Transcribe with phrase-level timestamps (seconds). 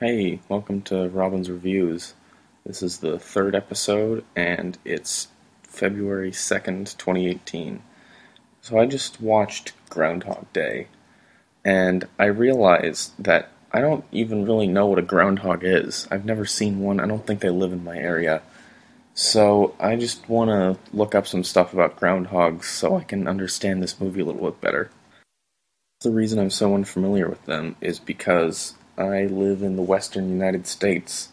[0.00, 2.14] Hey, welcome to Robin's Reviews.
[2.66, 5.28] This is the third episode, and it's
[5.62, 7.80] February 2nd, 2018.
[8.60, 10.88] So I just watched Groundhog Day,
[11.64, 16.08] and I realized that I don't even really know what a groundhog is.
[16.10, 18.42] I've never seen one, I don't think they live in my area.
[19.14, 23.80] So I just want to look up some stuff about groundhogs so I can understand
[23.80, 24.90] this movie a little bit better.
[26.00, 30.66] The reason I'm so unfamiliar with them is because I live in the western United
[30.66, 31.30] States,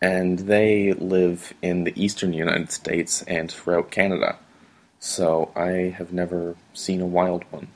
[0.00, 4.38] and they live in the eastern United States and throughout Canada.
[4.98, 7.68] So I have never seen a wild one.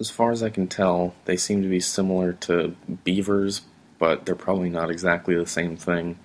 [0.00, 3.62] As far as I can tell, they seem to be similar to beavers,
[3.98, 6.18] but they're probably not exactly the same thing.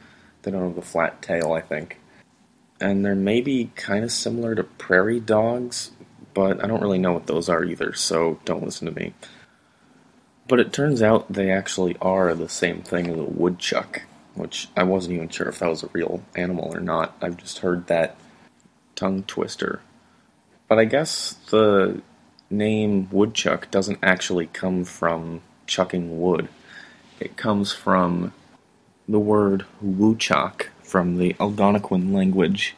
[0.43, 1.99] They don't have the flat tail, I think.
[2.79, 5.91] And they're maybe kind of similar to prairie dogs,
[6.33, 9.13] but I don't really know what those are either, so don't listen to me.
[10.47, 14.01] But it turns out they actually are the same thing as a woodchuck,
[14.35, 17.15] which I wasn't even sure if that was a real animal or not.
[17.21, 18.17] I've just heard that
[18.95, 19.81] tongue twister.
[20.67, 22.01] But I guess the
[22.49, 26.49] name woodchuck doesn't actually come from chucking wood.
[27.19, 28.33] It comes from
[29.07, 32.75] the word wuchak from the Algonquin language.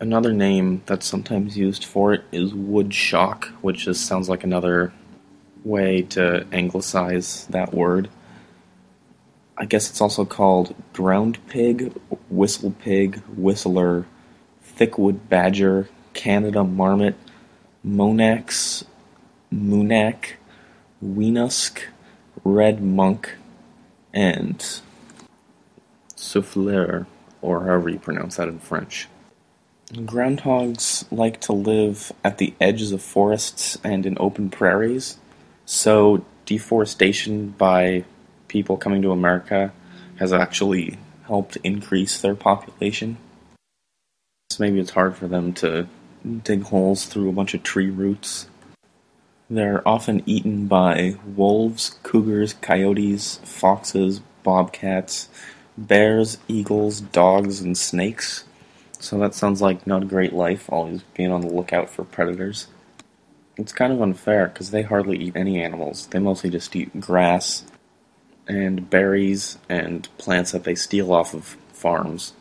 [0.00, 4.92] Another name that's sometimes used for it is woodshock, which just sounds like another
[5.66, 8.08] way to anglicize that word.
[9.58, 11.92] I guess it's also called ground pig,
[12.28, 14.06] whistle pig, whistler,
[14.78, 17.16] thickwood badger, Canada marmot,
[17.84, 18.84] monax,
[19.52, 20.32] moonack,
[21.02, 21.80] weenusk,
[22.44, 23.36] red monk,
[24.12, 24.80] and
[26.14, 27.06] souffleur,
[27.42, 29.08] or however you pronounce that in French.
[29.92, 35.18] Groundhogs like to live at the edges of forests and in open prairies,
[35.66, 38.04] so deforestation by
[38.48, 39.72] people coming to America
[40.16, 43.18] has actually helped increase their population.
[44.50, 45.88] So maybe it's hard for them to
[46.44, 48.48] dig holes through a bunch of tree roots.
[49.50, 55.28] They're often eaten by wolves, cougars, coyotes, foxes, bobcats,
[55.76, 58.44] bears, eagles, dogs, and snakes.
[58.98, 62.68] So that sounds like not a great life, always being on the lookout for predators.
[63.56, 66.06] It's kind of unfair because they hardly eat any animals.
[66.08, 67.64] They mostly just eat grass
[68.46, 72.34] and berries and plants that they steal off of farms.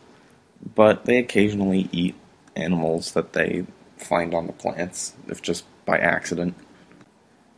[0.76, 2.16] But they occasionally eat
[2.56, 3.66] animals that they
[3.98, 6.56] find on the plants, if just by accident.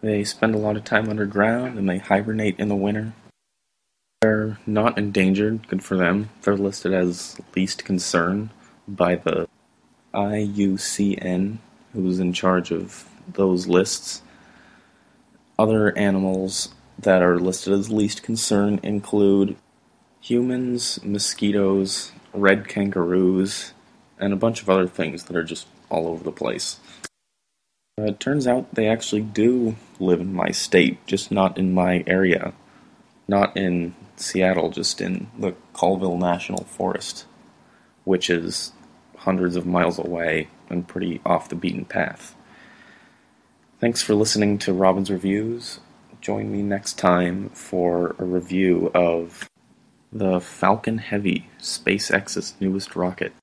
[0.01, 3.13] They spend a lot of time underground and they hibernate in the winter.
[4.21, 6.29] They're not endangered, good for them.
[6.41, 8.51] They're listed as least concern
[8.87, 9.47] by the
[10.13, 11.57] IUCN,
[11.93, 14.21] who's in charge of those lists.
[15.59, 19.55] Other animals that are listed as least concern include
[20.19, 23.73] humans, mosquitoes, red kangaroos,
[24.19, 26.79] and a bunch of other things that are just all over the place.
[27.99, 32.03] Uh, it turns out they actually do live in my state, just not in my
[32.05, 32.53] area.
[33.27, 37.25] Not in Seattle, just in the Colville National Forest,
[38.05, 38.71] which is
[39.17, 42.36] hundreds of miles away and pretty off the beaten path.
[43.79, 45.81] Thanks for listening to Robin's Reviews.
[46.19, 49.47] Join me next time for a review of
[50.11, 53.33] the Falcon Heavy, SpaceX's newest rocket.